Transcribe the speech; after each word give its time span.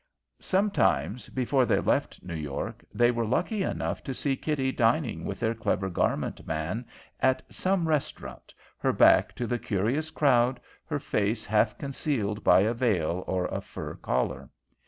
"Sometimes, 0.39 1.29
before 1.29 1.63
they 1.67 1.79
left 1.79 2.23
New 2.23 2.33
York, 2.33 2.83
they 2.91 3.11
were 3.11 3.23
lucky 3.23 3.61
enough 3.61 4.03
to 4.05 4.15
see 4.15 4.35
Kitty 4.35 4.71
dining 4.71 5.25
with 5.25 5.39
their 5.39 5.53
clever 5.53 5.91
garment 5.91 6.47
man 6.47 6.87
at 7.19 7.43
some 7.53 7.87
restaurant, 7.87 8.51
her 8.79 8.93
back 8.93 9.35
to 9.35 9.45
the 9.45 9.59
curious 9.59 10.09
crowd, 10.09 10.59
her 10.87 10.99
face 10.99 11.45
half 11.45 11.77
concealed 11.77 12.43
by 12.43 12.61
a 12.61 12.73
veil 12.73 13.23
or 13.27 13.45
a 13.45 13.61
fur 13.61 13.93
collar. 13.93 14.49